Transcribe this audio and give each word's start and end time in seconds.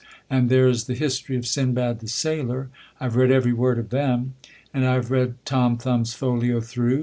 And 0.31 0.49
there 0.49 0.67
is 0.67 0.85
the 0.85 0.95
history 0.95 1.35
of 1.37 1.45
Sindbad 1.45 1.99
the 1.99 2.07
Sailor. 2.07 2.69
I 2.99 3.03
have 3.03 3.15
read 3.15 3.29
every 3.29 3.53
word 3.53 3.77
of 3.77 3.91
them. 3.91 4.33
And 4.73 4.83
I 4.83 4.95
have 4.95 5.11
read 5.11 5.35
Tom 5.45 5.77
Thumb's 5.77 6.15
folio 6.15 6.59
through. 6.59 6.99